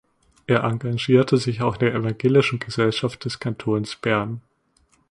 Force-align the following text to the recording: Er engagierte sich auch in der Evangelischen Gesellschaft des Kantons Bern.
Er 0.47 0.63
engagierte 0.63 1.37
sich 1.37 1.61
auch 1.61 1.73
in 1.75 1.81
der 1.81 1.93
Evangelischen 1.93 2.57
Gesellschaft 2.57 3.23
des 3.23 3.37
Kantons 3.39 3.97
Bern. 3.97 4.41